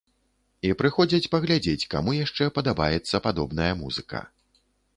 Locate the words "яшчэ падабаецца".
2.19-3.23